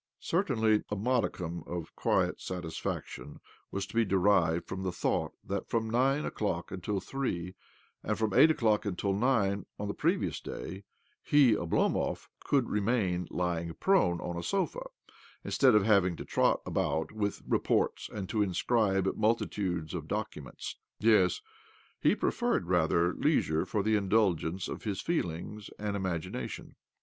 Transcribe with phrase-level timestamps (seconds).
[0.19, 5.87] "Certainly a modicum of quiet satisfaction was to be derived from the thought that from
[5.91, 7.53] nine o'clock until three,
[8.01, 10.85] and from eight o'clock until nine on the following day,
[11.21, 14.87] he, Oblomov, could remain lying prone on a sofa
[15.43, 20.77] instead of having to trot about with reports and to inscribe multitudes of docu ments.
[20.99, 21.41] Yes,
[21.99, 26.75] he preferred, rather, leisure for the indulgence of his feelings and imagi nation.